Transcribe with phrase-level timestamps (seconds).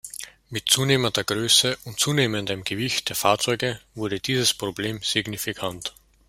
[0.49, 5.93] Mit zunehmender Größe und zunehmendem Gewicht der Fahrzeuge wurde dieses Problem signifikant.